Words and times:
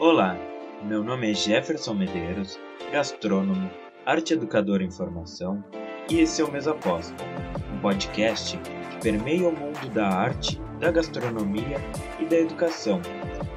Olá, 0.00 0.36
meu 0.84 1.02
nome 1.02 1.28
é 1.28 1.34
Jefferson 1.34 1.92
Medeiros, 1.92 2.56
gastrônomo, 2.92 3.68
arte 4.06 4.32
educador 4.32 4.80
em 4.80 4.92
formação, 4.92 5.64
e 6.08 6.20
esse 6.20 6.40
é 6.40 6.44
o 6.44 6.52
Mesa 6.52 6.72
Posta, 6.72 7.16
um 7.74 7.80
podcast 7.80 8.56
que 8.56 9.00
permeia 9.02 9.48
o 9.48 9.50
mundo 9.50 9.92
da 9.92 10.06
arte, 10.06 10.56
da 10.78 10.92
gastronomia 10.92 11.78
e 12.20 12.26
da 12.26 12.36
educação. 12.36 13.02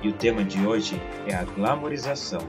E 0.01 0.09
o 0.09 0.17
tema 0.17 0.43
de 0.43 0.65
hoje 0.65 0.95
é 1.27 1.35
a 1.35 1.43
glamorização. 1.43 2.41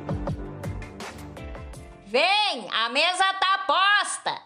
Vem, 2.06 2.70
a 2.72 2.88
mesa 2.88 3.34
tá 3.34 3.66
posta! 3.66 4.42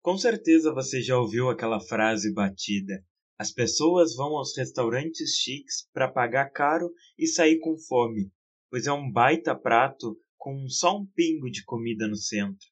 Com 0.00 0.16
certeza 0.16 0.72
você 0.72 1.02
já 1.02 1.18
ouviu 1.18 1.50
aquela 1.50 1.78
frase 1.78 2.32
batida: 2.32 3.04
as 3.38 3.52
pessoas 3.52 4.16
vão 4.16 4.36
aos 4.36 4.56
restaurantes 4.56 5.36
chiques 5.36 5.88
para 5.92 6.10
pagar 6.10 6.50
caro 6.50 6.92
e 7.16 7.24
sair 7.24 7.60
com 7.60 7.78
fome, 7.78 8.32
pois 8.68 8.88
é 8.88 8.92
um 8.92 9.10
baita 9.10 9.54
prato 9.54 10.20
com 10.36 10.68
só 10.68 10.98
um 10.98 11.06
pingo 11.06 11.48
de 11.48 11.64
comida 11.64 12.08
no 12.08 12.16
centro. 12.16 12.66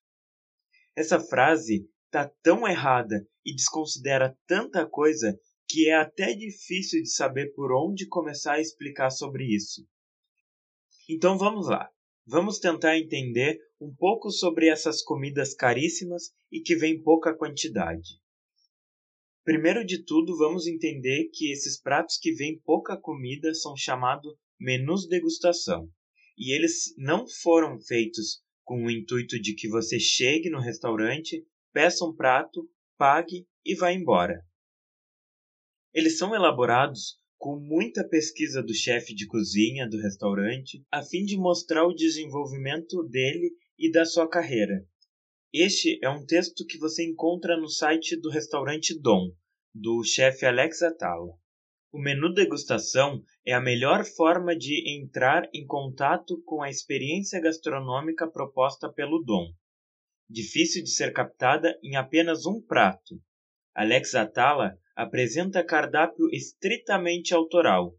Essa 0.97 1.20
frase 1.20 1.89
tá 2.11 2.29
tão 2.42 2.66
errada 2.66 3.25
e 3.45 3.55
desconsidera 3.55 4.37
tanta 4.47 4.84
coisa 4.84 5.39
que 5.69 5.89
é 5.89 5.95
até 5.95 6.34
difícil 6.34 7.01
de 7.03 7.11
saber 7.11 7.53
por 7.55 7.73
onde 7.73 8.09
começar 8.09 8.55
a 8.55 8.61
explicar 8.61 9.11
sobre 9.11 9.45
isso. 9.45 9.87
Então 11.09 11.39
vamos 11.39 11.69
lá. 11.69 11.89
Vamos 12.27 12.59
tentar 12.59 12.98
entender 12.98 13.61
um 13.80 13.95
pouco 13.95 14.30
sobre 14.30 14.69
essas 14.69 15.01
comidas 15.01 15.55
caríssimas 15.55 16.33
e 16.51 16.61
que 16.61 16.75
vem 16.75 17.01
pouca 17.01 17.33
quantidade. 17.33 18.20
Primeiro 19.46 19.86
de 19.86 20.02
tudo, 20.02 20.36
vamos 20.36 20.66
entender 20.66 21.30
que 21.32 21.52
esses 21.52 21.80
pratos 21.80 22.19
que 22.20 22.33
vêm 22.33 22.58
pouca 22.64 22.97
comida 22.97 23.55
são 23.55 23.77
chamados 23.77 24.34
menus 24.58 25.06
degustação. 25.06 25.88
E 26.36 26.53
eles 26.53 26.92
não 26.98 27.28
foram 27.28 27.78
feitos 27.78 28.42
com 28.64 28.84
o 28.84 28.91
intuito 28.91 29.41
de 29.41 29.55
que 29.55 29.69
você 29.69 30.00
chegue 30.00 30.50
no 30.50 30.58
restaurante, 30.58 31.47
peça 31.72 32.05
um 32.05 32.12
prato, 32.12 32.69
pague 32.98 33.47
e 33.64 33.77
vá 33.77 33.92
embora. 33.92 34.44
Eles 35.94 36.19
são 36.19 36.34
elaborados 36.34 37.20
com 37.38 37.56
muita 37.56 38.03
pesquisa 38.03 38.60
do 38.60 38.75
chefe 38.75 39.14
de 39.14 39.28
cozinha 39.28 39.88
do 39.88 40.03
restaurante, 40.03 40.84
a 40.91 41.05
fim 41.05 41.25
de 41.25 41.36
mostrar 41.36 41.86
o 41.86 41.94
desenvolvimento 41.94 43.00
dele 43.05 43.53
e 43.78 43.92
da 43.92 44.05
sua 44.05 44.28
carreira. 44.28 44.84
Este 45.55 45.98
é 46.02 46.11
um 46.11 46.27
texto 46.27 46.66
que 46.66 46.77
você 46.77 47.05
encontra 47.05 47.56
no 47.56 47.69
site 47.69 48.20
do 48.20 48.28
restaurante 48.28 48.98
Dom, 49.00 49.30
do 49.72 50.03
chefe 50.03 50.44
Alex 50.44 50.83
Atala. 50.83 51.33
O 51.92 51.98
menu 51.98 52.34
degustação 52.34 53.22
é 53.44 53.55
a 53.55 53.61
melhor 53.61 54.05
forma 54.05 54.56
de 54.56 54.98
entrar 54.98 55.48
em 55.55 55.64
contato 55.64 56.42
com 56.44 56.62
a 56.62 56.69
experiência 56.69 57.41
gastronômica 57.41 58.28
proposta 58.28 58.92
pelo 58.92 59.22
Dom. 59.22 59.47
Difícil 60.28 60.83
de 60.83 60.91
ser 60.91 61.12
captada 61.12 61.78
em 61.81 61.94
apenas 61.94 62.44
um 62.44 62.60
prato. 62.60 63.22
Alex 63.72 64.16
Atala 64.16 64.77
apresenta 64.97 65.64
cardápio 65.64 66.28
estritamente 66.33 67.33
autoral, 67.33 67.94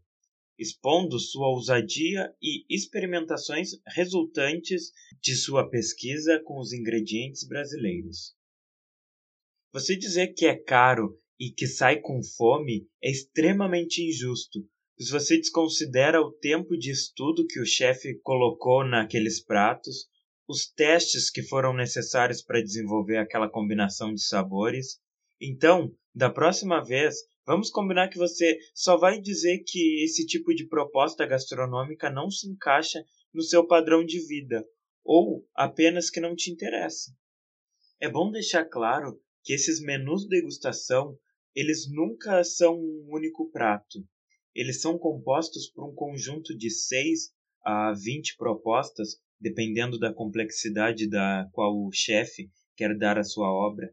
expondo 0.58 1.18
sua 1.18 1.48
ousadia 1.48 2.34
e 2.42 2.64
experimentações 2.68 3.70
resultantes 3.86 4.92
de 5.22 5.36
sua 5.36 5.68
pesquisa 5.68 6.40
com 6.44 6.58
os 6.58 6.72
ingredientes 6.72 7.46
brasileiros. 7.46 8.34
Você 9.72 9.96
dizer 9.96 10.34
que 10.34 10.46
é 10.46 10.56
caro 10.56 11.18
e 11.38 11.50
que 11.50 11.66
sai 11.66 12.00
com 12.00 12.22
fome 12.22 12.88
é 13.02 13.10
extremamente 13.10 14.02
injusto, 14.02 14.66
se 15.00 15.12
você 15.12 15.36
desconsidera 15.36 16.20
o 16.20 16.32
tempo 16.32 16.76
de 16.76 16.90
estudo 16.90 17.46
que 17.46 17.60
o 17.60 17.66
chefe 17.66 18.18
colocou 18.20 18.84
naqueles 18.84 19.40
pratos, 19.40 20.08
os 20.48 20.66
testes 20.66 21.30
que 21.30 21.40
foram 21.40 21.72
necessários 21.72 22.42
para 22.42 22.60
desenvolver 22.60 23.18
aquela 23.18 23.48
combinação 23.48 24.12
de 24.12 24.20
sabores. 24.20 24.98
Então, 25.40 25.94
da 26.12 26.28
próxima 26.28 26.82
vez, 26.82 27.14
vamos 27.48 27.70
combinar 27.70 28.08
que 28.08 28.18
você 28.18 28.58
só 28.74 28.98
vai 28.98 29.18
dizer 29.18 29.64
que 29.66 30.04
esse 30.04 30.26
tipo 30.26 30.54
de 30.54 30.68
proposta 30.68 31.24
gastronômica 31.24 32.10
não 32.10 32.30
se 32.30 32.46
encaixa 32.46 33.02
no 33.32 33.42
seu 33.42 33.66
padrão 33.66 34.04
de 34.04 34.20
vida, 34.20 34.62
ou 35.02 35.48
apenas 35.54 36.10
que 36.10 36.20
não 36.20 36.36
te 36.36 36.50
interessa. 36.50 37.10
É 37.98 38.06
bom 38.06 38.30
deixar 38.30 38.66
claro 38.66 39.18
que 39.42 39.54
esses 39.54 39.80
menus 39.80 40.28
degustação 40.28 41.18
eles 41.56 41.90
nunca 41.90 42.44
são 42.44 42.78
um 42.78 43.08
único 43.08 43.50
prato. 43.50 44.06
Eles 44.54 44.82
são 44.82 44.98
compostos 44.98 45.70
por 45.70 45.88
um 45.88 45.94
conjunto 45.94 46.54
de 46.54 46.68
6 46.68 47.32
a 47.64 47.94
20 47.94 48.36
propostas, 48.36 49.16
dependendo 49.40 49.98
da 49.98 50.12
complexidade 50.12 51.08
da 51.08 51.48
qual 51.52 51.74
o 51.74 51.90
chefe 51.92 52.50
quer 52.76 52.94
dar 52.96 53.16
à 53.16 53.24
sua 53.24 53.50
obra. 53.50 53.90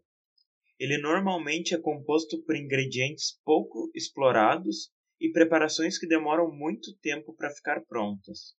Ele 0.80 0.97
normalmente 0.97 1.74
é 1.74 1.80
composto 1.80 2.41
por 2.44 2.56
ingredientes 2.56 3.40
pouco 3.44 3.90
explorados 3.96 4.91
e 5.19 5.31
preparações 5.31 5.97
que 5.97 6.08
demoram 6.08 6.52
muito 6.52 6.96
tempo 6.97 7.34
para 7.34 7.50
ficar 7.50 7.86
prontas. 7.86 8.56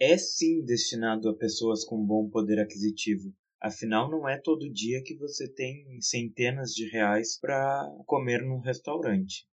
É 0.00 0.16
sim 0.16 0.64
destinado 0.64 1.28
a 1.28 1.36
pessoas 1.36 1.84
com 1.84 2.06
bom 2.06 2.30
poder 2.30 2.60
aquisitivo, 2.60 3.34
Afinal, 3.60 4.08
não 4.08 4.28
é 4.28 4.38
todo 4.38 4.72
dia 4.72 5.02
que 5.02 5.16
você 5.16 5.52
tem 5.52 6.00
centenas 6.00 6.70
de 6.70 6.88
reais 6.88 7.36
para 7.40 7.84
comer 8.06 8.40
num 8.42 8.60
restaurante. 8.60 9.48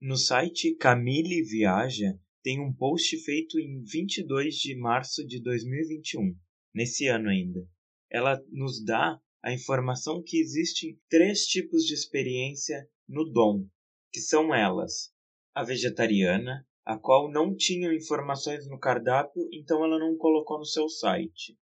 No 0.00 0.16
site 0.16 0.74
Camille 0.74 1.42
Viaja 1.42 2.18
tem 2.46 2.60
um 2.60 2.72
post 2.72 3.16
feito 3.24 3.58
em 3.58 3.82
22 3.82 4.54
de 4.54 4.76
março 4.76 5.26
de 5.26 5.42
2021, 5.42 6.32
nesse 6.72 7.08
ano 7.08 7.28
ainda. 7.28 7.68
Ela 8.08 8.40
nos 8.52 8.84
dá 8.84 9.20
a 9.42 9.52
informação 9.52 10.22
que 10.24 10.38
existem 10.38 10.96
três 11.10 11.44
tipos 11.44 11.82
de 11.82 11.92
experiência 11.92 12.88
no 13.08 13.24
Dom, 13.24 13.66
que 14.12 14.20
são 14.20 14.54
elas: 14.54 15.12
a 15.52 15.64
vegetariana, 15.64 16.64
a 16.84 16.96
qual 16.96 17.28
não 17.28 17.52
tinha 17.52 17.92
informações 17.92 18.68
no 18.68 18.78
cardápio, 18.78 19.48
então 19.52 19.84
ela 19.84 19.98
não 19.98 20.16
colocou 20.16 20.56
no 20.56 20.64
seu 20.64 20.88
site. 20.88 21.58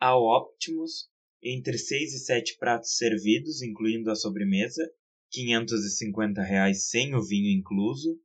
A 0.00 0.16
Optimus, 0.16 1.08
entre 1.40 1.78
6 1.78 2.14
e 2.14 2.18
7 2.18 2.58
pratos 2.58 2.96
servidos, 2.96 3.62
incluindo 3.62 4.10
a 4.10 4.16
sobremesa, 4.16 4.82
550 5.30 6.42
reais 6.42 6.88
sem 6.88 7.14
o 7.14 7.22
vinho 7.22 7.56
incluso, 7.56 8.20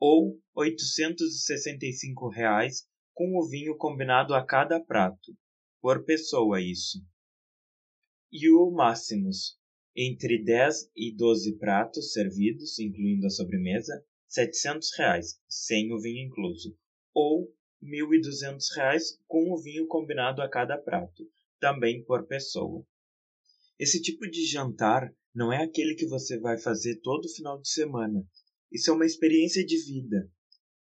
ou 0.00 0.40
865 0.54 2.28
reais 2.28 2.86
com 3.14 3.36
o 3.36 3.48
vinho 3.48 3.76
combinado 3.76 4.34
a 4.34 4.44
cada 4.44 4.80
prato, 4.80 5.36
por 5.80 6.04
pessoa 6.04 6.60
isso. 6.60 6.98
E 8.30 8.50
o 8.50 8.70
Máximos, 8.70 9.58
entre 9.96 10.42
10 10.44 10.90
e 10.94 11.16
12 11.16 11.56
pratos 11.58 12.12
servidos, 12.12 12.78
incluindo 12.78 13.26
a 13.26 13.30
sobremesa, 13.30 14.04
700 14.28 14.96
reais, 14.96 15.40
sem 15.48 15.92
o 15.92 15.98
vinho 15.98 16.26
incluso, 16.26 16.76
ou 17.12 17.52
1.200 17.82 18.62
reais 18.76 19.18
com 19.26 19.50
o 19.50 19.60
vinho 19.60 19.86
combinado 19.86 20.42
a 20.42 20.48
cada 20.48 20.76
prato, 20.76 21.28
também 21.58 22.04
por 22.04 22.26
pessoa. 22.26 22.86
Esse 23.78 24.02
tipo 24.02 24.28
de 24.28 24.44
jantar 24.44 25.12
não 25.34 25.52
é 25.52 25.62
aquele 25.62 25.94
que 25.94 26.06
você 26.06 26.38
vai 26.38 26.58
fazer 26.58 27.00
todo 27.00 27.28
final 27.28 27.60
de 27.60 27.68
semana. 27.68 28.24
Isso 28.70 28.90
é 28.90 28.94
uma 28.94 29.06
experiência 29.06 29.64
de 29.64 29.76
vida. 29.84 30.30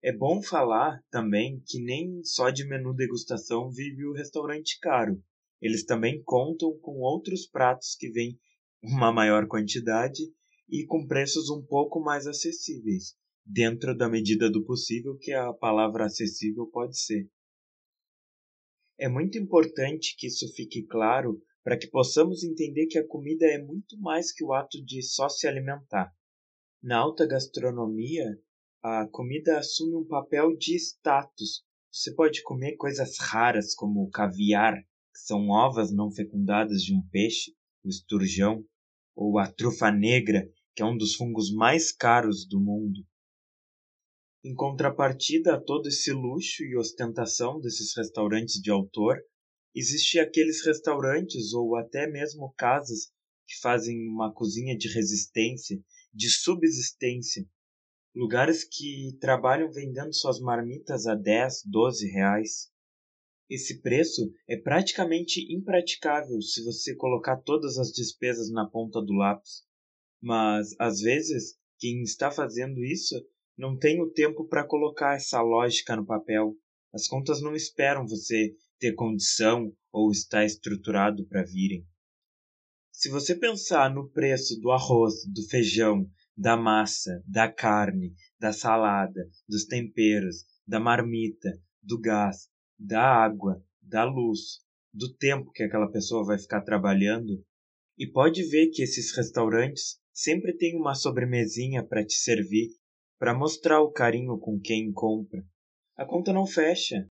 É 0.02 0.12
bom 0.12 0.42
falar 0.42 1.02
também 1.10 1.62
que 1.66 1.80
nem 1.80 2.22
só 2.22 2.50
de 2.50 2.66
menu 2.66 2.94
degustação 2.94 3.70
vive 3.70 4.04
o 4.06 4.12
restaurante 4.12 4.78
caro. 4.80 5.22
Eles 5.60 5.84
também 5.84 6.22
contam 6.22 6.78
com 6.78 7.00
outros 7.00 7.46
pratos 7.46 7.96
que 7.96 8.10
vêm 8.10 8.38
uma 8.82 9.12
maior 9.12 9.46
quantidade 9.48 10.22
e 10.68 10.84
com 10.86 11.06
preços 11.06 11.50
um 11.50 11.62
pouco 11.64 12.00
mais 12.00 12.26
acessíveis, 12.26 13.16
dentro 13.44 13.96
da 13.96 14.08
medida 14.08 14.50
do 14.50 14.64
possível 14.64 15.16
que 15.18 15.32
a 15.32 15.52
palavra 15.52 16.06
acessível 16.06 16.66
pode 16.66 16.98
ser. 17.00 17.28
É 18.98 19.08
muito 19.08 19.38
importante 19.38 20.16
que 20.16 20.26
isso 20.26 20.52
fique 20.54 20.82
claro 20.82 21.40
para 21.62 21.78
que 21.78 21.86
possamos 21.86 22.42
entender 22.42 22.86
que 22.86 22.98
a 22.98 23.06
comida 23.06 23.46
é 23.46 23.62
muito 23.62 23.98
mais 24.00 24.32
que 24.32 24.44
o 24.44 24.52
ato 24.52 24.82
de 24.84 25.02
só 25.02 25.28
se 25.28 25.46
alimentar. 25.46 26.12
Na 26.88 26.96
alta 26.96 27.26
gastronomia, 27.26 28.40
a 28.82 29.06
comida 29.08 29.58
assume 29.58 29.94
um 29.94 30.06
papel 30.06 30.56
de 30.56 30.74
status. 30.74 31.62
Você 31.92 32.14
pode 32.14 32.42
comer 32.42 32.76
coisas 32.76 33.18
raras 33.18 33.74
como 33.74 34.08
caviar, 34.08 34.74
que 34.74 35.20
são 35.26 35.50
ovas 35.50 35.92
não 35.92 36.10
fecundadas 36.10 36.80
de 36.80 36.94
um 36.94 37.06
peixe, 37.10 37.54
o 37.84 37.90
esturjão, 37.90 38.64
ou 39.14 39.38
a 39.38 39.52
trufa 39.52 39.92
negra, 39.92 40.50
que 40.74 40.80
é 40.80 40.86
um 40.86 40.96
dos 40.96 41.14
fungos 41.14 41.52
mais 41.52 41.92
caros 41.92 42.48
do 42.48 42.58
mundo. 42.58 43.06
Em 44.42 44.54
contrapartida 44.54 45.56
a 45.56 45.60
todo 45.60 45.88
esse 45.88 46.10
luxo 46.10 46.62
e 46.62 46.74
ostentação 46.74 47.60
desses 47.60 47.94
restaurantes 47.94 48.62
de 48.62 48.70
autor, 48.70 49.18
existem 49.74 50.22
aqueles 50.22 50.64
restaurantes 50.64 51.52
ou 51.52 51.76
até 51.76 52.06
mesmo 52.06 52.50
casas 52.56 53.12
que 53.46 53.60
fazem 53.60 54.08
uma 54.08 54.32
cozinha 54.32 54.74
de 54.74 54.88
resistência, 54.88 55.78
de 56.18 56.28
subsistência, 56.30 57.48
lugares 58.12 58.64
que 58.64 59.16
trabalham 59.20 59.70
vendendo 59.70 60.12
suas 60.12 60.40
marmitas 60.40 61.06
a 61.06 61.14
10, 61.14 61.62
12 61.66 62.10
reais. 62.10 62.72
Esse 63.48 63.80
preço 63.80 64.28
é 64.48 64.56
praticamente 64.56 65.40
impraticável 65.54 66.42
se 66.42 66.64
você 66.64 66.92
colocar 66.96 67.36
todas 67.36 67.78
as 67.78 67.92
despesas 67.92 68.50
na 68.50 68.68
ponta 68.68 69.00
do 69.00 69.12
lápis. 69.12 69.62
Mas, 70.20 70.74
às 70.80 71.00
vezes, 71.00 71.56
quem 71.78 72.02
está 72.02 72.32
fazendo 72.32 72.84
isso 72.84 73.14
não 73.56 73.78
tem 73.78 74.02
o 74.02 74.10
tempo 74.10 74.44
para 74.48 74.66
colocar 74.66 75.14
essa 75.14 75.40
lógica 75.40 75.94
no 75.94 76.04
papel. 76.04 76.56
As 76.92 77.06
contas 77.06 77.40
não 77.40 77.54
esperam 77.54 78.04
você 78.04 78.56
ter 78.80 78.92
condição 78.94 79.72
ou 79.92 80.10
estar 80.10 80.44
estruturado 80.44 81.24
para 81.28 81.44
virem. 81.44 81.86
Se 82.90 83.08
você 83.10 83.34
pensar 83.34 83.94
no 83.94 84.10
preço 84.10 84.58
do 84.60 84.70
arroz, 84.70 85.14
do 85.32 85.42
feijão, 85.48 86.08
da 86.36 86.56
massa, 86.56 87.22
da 87.26 87.50
carne, 87.50 88.14
da 88.38 88.52
salada, 88.52 89.28
dos 89.48 89.64
temperos, 89.64 90.44
da 90.66 90.78
marmita, 90.78 91.50
do 91.82 92.00
gás, 92.00 92.48
da 92.78 93.02
água, 93.02 93.62
da 93.82 94.04
luz, 94.04 94.60
do 94.92 95.14
tempo 95.14 95.50
que 95.52 95.62
aquela 95.62 95.90
pessoa 95.90 96.24
vai 96.24 96.38
ficar 96.38 96.62
trabalhando, 96.62 97.44
e 97.98 98.06
pode 98.06 98.44
ver 98.44 98.68
que 98.68 98.82
esses 98.82 99.14
restaurantes 99.16 100.00
sempre 100.12 100.56
têm 100.56 100.76
uma 100.76 100.94
sobremesinha 100.94 101.84
para 101.84 102.04
te 102.04 102.14
servir, 102.14 102.68
para 103.18 103.36
mostrar 103.36 103.80
o 103.80 103.90
carinho 103.90 104.38
com 104.38 104.60
quem 104.60 104.92
compra. 104.92 105.44
A 105.96 106.04
conta 106.04 106.32
não 106.32 106.46
fecha. 106.46 107.08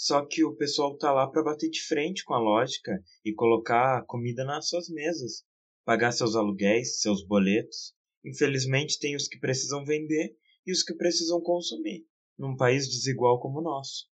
Só 0.00 0.24
que 0.24 0.44
o 0.44 0.54
pessoal 0.54 0.96
tá 0.96 1.10
lá 1.12 1.26
para 1.26 1.42
bater 1.42 1.68
de 1.68 1.82
frente 1.82 2.24
com 2.24 2.32
a 2.32 2.38
lógica 2.38 3.02
e 3.24 3.34
colocar 3.34 4.04
comida 4.06 4.44
nas 4.44 4.68
suas 4.68 4.88
mesas, 4.88 5.44
pagar 5.84 6.12
seus 6.12 6.36
aluguéis, 6.36 7.00
seus 7.00 7.26
boletos. 7.26 7.96
Infelizmente 8.24 9.00
tem 9.00 9.16
os 9.16 9.26
que 9.26 9.40
precisam 9.40 9.84
vender 9.84 10.36
e 10.64 10.70
os 10.70 10.84
que 10.84 10.94
precisam 10.94 11.40
consumir, 11.40 12.06
num 12.38 12.54
país 12.54 12.88
desigual 12.88 13.40
como 13.40 13.58
o 13.58 13.62
nosso. 13.62 14.08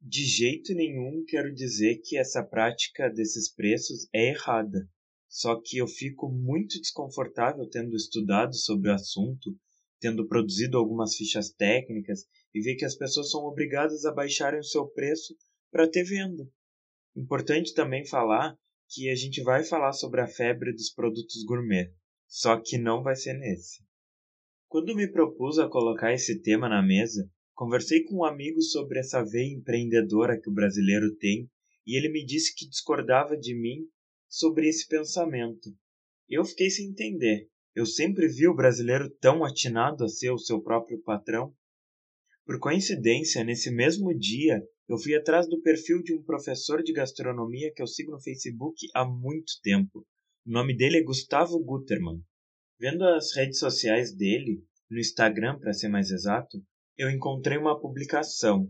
De 0.00 0.24
jeito 0.24 0.72
nenhum 0.72 1.22
quero 1.28 1.54
dizer 1.54 2.00
que 2.02 2.16
essa 2.16 2.42
prática 2.42 3.10
desses 3.10 3.52
preços 3.52 4.08
é 4.10 4.30
errada. 4.30 4.88
Só 5.28 5.60
que 5.60 5.76
eu 5.76 5.86
fico 5.86 6.30
muito 6.30 6.80
desconfortável 6.80 7.68
tendo 7.68 7.94
estudado 7.94 8.54
sobre 8.54 8.88
o 8.88 8.94
assunto, 8.94 9.54
tendo 10.00 10.26
produzido 10.26 10.78
algumas 10.78 11.14
fichas 11.14 11.52
técnicas 11.52 12.24
e 12.54 12.60
ver 12.60 12.76
que 12.76 12.84
as 12.84 12.96
pessoas 12.96 13.30
são 13.30 13.42
obrigadas 13.42 14.04
a 14.04 14.12
baixarem 14.12 14.60
o 14.60 14.64
seu 14.64 14.86
preço 14.88 15.36
para 15.70 15.88
ter 15.88 16.04
venda. 16.04 16.48
Importante 17.14 17.74
também 17.74 18.06
falar 18.06 18.56
que 18.88 19.08
a 19.08 19.14
gente 19.14 19.42
vai 19.42 19.62
falar 19.62 19.92
sobre 19.92 20.20
a 20.20 20.26
febre 20.26 20.72
dos 20.72 20.90
produtos 20.92 21.44
gourmet, 21.44 21.92
só 22.26 22.60
que 22.60 22.78
não 22.78 23.02
vai 23.02 23.14
ser 23.14 23.34
nesse. 23.34 23.84
Quando 24.68 24.96
me 24.96 25.06
propus 25.10 25.58
a 25.58 25.68
colocar 25.68 26.12
esse 26.12 26.40
tema 26.40 26.68
na 26.68 26.82
mesa, 26.82 27.30
Conversei 27.60 28.04
com 28.04 28.20
um 28.20 28.24
amigo 28.24 28.62
sobre 28.62 29.00
essa 29.00 29.22
veia 29.22 29.52
empreendedora 29.52 30.40
que 30.40 30.48
o 30.48 30.52
brasileiro 30.52 31.14
tem 31.16 31.46
e 31.86 31.94
ele 31.94 32.08
me 32.08 32.24
disse 32.24 32.56
que 32.56 32.66
discordava 32.66 33.36
de 33.36 33.54
mim 33.54 33.86
sobre 34.26 34.66
esse 34.66 34.88
pensamento. 34.88 35.68
Eu 36.26 36.42
fiquei 36.42 36.70
sem 36.70 36.88
entender. 36.88 37.49
Eu 37.74 37.86
sempre 37.86 38.26
vi 38.26 38.48
o 38.48 38.54
brasileiro 38.54 39.08
tão 39.20 39.44
atinado 39.44 40.04
a 40.04 40.08
ser 40.08 40.30
o 40.30 40.38
seu 40.38 40.60
próprio 40.60 41.00
patrão. 41.02 41.54
Por 42.44 42.58
coincidência, 42.58 43.44
nesse 43.44 43.70
mesmo 43.70 44.12
dia, 44.16 44.60
eu 44.88 44.98
fui 44.98 45.14
atrás 45.14 45.48
do 45.48 45.62
perfil 45.62 46.02
de 46.02 46.12
um 46.12 46.22
professor 46.22 46.82
de 46.82 46.92
gastronomia 46.92 47.72
que 47.72 47.80
eu 47.80 47.86
sigo 47.86 48.10
no 48.10 48.20
Facebook 48.20 48.88
há 48.92 49.04
muito 49.04 49.52
tempo. 49.62 50.04
O 50.44 50.50
nome 50.50 50.76
dele 50.76 50.98
é 50.98 51.02
Gustavo 51.02 51.62
Gutermann. 51.62 52.20
Vendo 52.78 53.04
as 53.04 53.36
redes 53.36 53.60
sociais 53.60 54.12
dele, 54.12 54.64
no 54.90 54.98
Instagram 54.98 55.58
para 55.60 55.72
ser 55.72 55.88
mais 55.88 56.10
exato, 56.10 56.58
eu 56.98 57.08
encontrei 57.08 57.56
uma 57.56 57.80
publicação. 57.80 58.68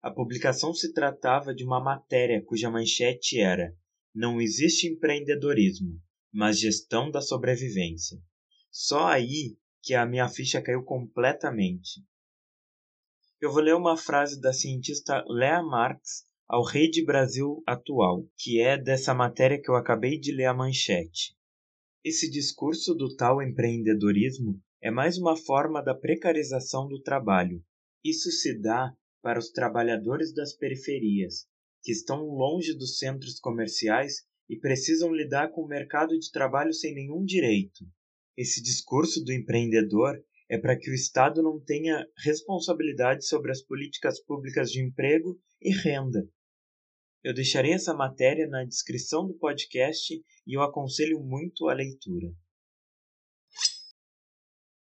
A 0.00 0.10
publicação 0.10 0.72
se 0.72 0.94
tratava 0.94 1.54
de 1.54 1.64
uma 1.64 1.82
matéria 1.82 2.42
cuja 2.42 2.70
manchete 2.70 3.38
era 3.38 3.76
Não 4.14 4.40
existe 4.40 4.86
empreendedorismo, 4.86 6.00
mas 6.32 6.58
gestão 6.58 7.10
da 7.10 7.20
sobrevivência. 7.20 8.18
Só 8.70 9.06
aí 9.06 9.56
que 9.82 9.94
a 9.94 10.04
minha 10.04 10.28
ficha 10.28 10.60
caiu 10.60 10.82
completamente. 10.82 12.02
Eu 13.40 13.52
vou 13.52 13.62
ler 13.62 13.74
uma 13.74 13.96
frase 13.96 14.40
da 14.40 14.52
cientista 14.52 15.24
Lea 15.28 15.62
Marx 15.62 16.24
ao 16.48 16.64
Rede 16.64 17.04
Brasil 17.04 17.62
atual, 17.66 18.26
que 18.36 18.60
é 18.60 18.76
dessa 18.76 19.14
matéria 19.14 19.60
que 19.60 19.70
eu 19.70 19.76
acabei 19.76 20.18
de 20.18 20.32
ler 20.32 20.46
a 20.46 20.54
manchete. 20.54 21.36
Esse 22.04 22.30
discurso 22.30 22.94
do 22.94 23.14
tal 23.16 23.42
empreendedorismo 23.42 24.60
é 24.80 24.90
mais 24.90 25.18
uma 25.18 25.36
forma 25.36 25.82
da 25.82 25.94
precarização 25.94 26.88
do 26.88 27.02
trabalho. 27.02 27.62
Isso 28.04 28.30
se 28.30 28.58
dá 28.60 28.92
para 29.22 29.38
os 29.38 29.50
trabalhadores 29.50 30.32
das 30.32 30.54
periferias, 30.54 31.46
que 31.82 31.92
estão 31.92 32.24
longe 32.24 32.72
dos 32.76 32.98
centros 32.98 33.38
comerciais 33.38 34.22
e 34.48 34.58
precisam 34.58 35.12
lidar 35.12 35.50
com 35.50 35.62
o 35.62 35.68
mercado 35.68 36.18
de 36.18 36.30
trabalho 36.30 36.72
sem 36.72 36.94
nenhum 36.94 37.24
direito. 37.24 37.84
Esse 38.36 38.62
discurso 38.62 39.22
do 39.22 39.32
empreendedor 39.32 40.22
é 40.48 40.56
para 40.56 40.78
que 40.78 40.90
o 40.90 40.94
Estado 40.94 41.42
não 41.42 41.60
tenha 41.60 42.06
responsabilidade 42.24 43.26
sobre 43.26 43.50
as 43.50 43.60
políticas 43.60 44.20
públicas 44.20 44.70
de 44.70 44.82
emprego 44.82 45.38
e 45.60 45.70
renda. 45.70 46.26
Eu 47.22 47.34
deixarei 47.34 47.72
essa 47.72 47.92
matéria 47.92 48.46
na 48.46 48.64
descrição 48.64 49.26
do 49.26 49.34
podcast 49.34 50.14
e 50.46 50.56
eu 50.56 50.62
aconselho 50.62 51.20
muito 51.20 51.68
a 51.68 51.74
leitura. 51.74 52.32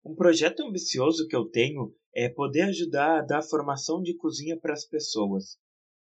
Um 0.06 0.14
projeto 0.14 0.64
ambicioso 0.64 1.28
que 1.28 1.36
eu 1.36 1.46
tenho 1.46 1.96
é 2.14 2.30
poder 2.30 2.64
ajudar 2.64 3.20
a 3.20 3.22
dar 3.22 3.42
formação 3.42 4.02
de 4.02 4.16
cozinha 4.16 4.58
para 4.58 4.74
as 4.74 4.86
pessoas. 4.86 5.58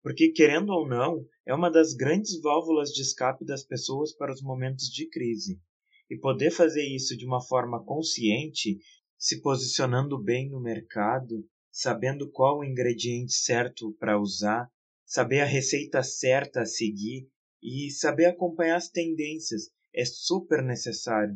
Porque, 0.05 0.29
querendo 0.29 0.69
ou 0.69 0.87
não, 0.87 1.25
é 1.47 1.51
uma 1.55 1.67
das 1.67 1.95
grandes 1.95 2.39
válvulas 2.39 2.91
de 2.91 3.01
escape 3.01 3.43
das 3.43 3.65
pessoas 3.65 4.15
para 4.15 4.31
os 4.31 4.39
momentos 4.39 4.85
de 4.85 5.09
crise. 5.09 5.59
E 6.07 6.15
poder 6.15 6.51
fazer 6.51 6.83
isso 6.83 7.17
de 7.17 7.25
uma 7.25 7.41
forma 7.41 7.83
consciente, 7.83 8.77
se 9.17 9.41
posicionando 9.41 10.21
bem 10.21 10.47
no 10.47 10.61
mercado, 10.61 11.43
sabendo 11.71 12.29
qual 12.29 12.59
o 12.59 12.63
ingrediente 12.63 13.33
certo 13.33 13.93
para 13.93 14.21
usar, 14.21 14.69
saber 15.03 15.39
a 15.39 15.45
receita 15.45 16.03
certa 16.03 16.61
a 16.61 16.65
seguir 16.67 17.27
e 17.59 17.89
saber 17.89 18.25
acompanhar 18.25 18.75
as 18.75 18.89
tendências 18.89 19.71
é 19.91 20.05
super 20.05 20.61
necessário. 20.61 21.35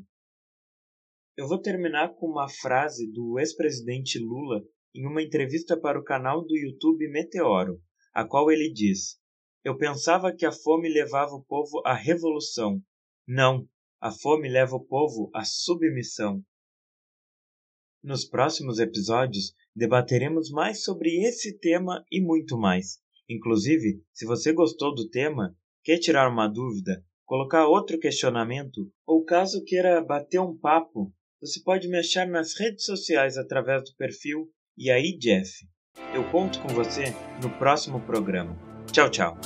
Eu 1.35 1.47
vou 1.47 1.59
terminar 1.59 2.13
com 2.13 2.27
uma 2.27 2.47
frase 2.47 3.11
do 3.11 3.39
ex-presidente 3.39 4.19
Lula 4.19 4.63
em 4.93 5.07
uma 5.07 5.23
entrevista 5.23 5.75
para 5.75 5.99
o 5.99 6.03
canal 6.03 6.45
do 6.45 6.55
YouTube 6.55 7.09
Meteoro, 7.09 7.81
a 8.19 8.27
qual 8.27 8.51
ele 8.51 8.69
diz: 8.69 9.17
Eu 9.63 9.77
pensava 9.77 10.35
que 10.35 10.45
a 10.45 10.51
fome 10.51 10.89
levava 10.89 11.31
o 11.31 11.43
povo 11.43 11.81
à 11.85 11.93
revolução. 11.93 12.83
Não, 13.25 13.65
a 14.01 14.11
fome 14.11 14.49
leva 14.49 14.75
o 14.75 14.85
povo 14.85 15.31
à 15.33 15.45
submissão. 15.45 16.43
Nos 18.03 18.25
próximos 18.25 18.77
episódios 18.77 19.53
debateremos 19.73 20.49
mais 20.49 20.83
sobre 20.83 21.25
esse 21.25 21.57
tema 21.59 22.03
e 22.11 22.19
muito 22.19 22.57
mais. 22.57 22.99
Inclusive, 23.29 24.03
se 24.11 24.25
você 24.25 24.51
gostou 24.51 24.93
do 24.93 25.09
tema, 25.09 25.55
quer 25.81 25.97
tirar 25.97 26.29
uma 26.29 26.49
dúvida, 26.49 27.01
colocar 27.23 27.67
outro 27.67 27.97
questionamento 27.97 28.91
ou 29.07 29.23
caso 29.23 29.63
queira 29.63 30.03
bater 30.03 30.41
um 30.41 30.57
papo, 30.57 31.13
você 31.39 31.61
pode 31.63 31.87
me 31.87 31.97
achar 31.97 32.27
nas 32.27 32.53
redes 32.59 32.83
sociais 32.83 33.37
através 33.37 33.81
do 33.83 33.95
perfil 33.95 34.51
E 34.77 34.91
aí 34.91 35.17
Jeff. 35.17 35.49
Eu 36.13 36.23
conto 36.25 36.59
com 36.59 36.69
você 36.69 37.13
no 37.41 37.49
próximo 37.49 37.99
programa. 37.99 38.55
Tchau, 38.91 39.09
tchau. 39.09 39.37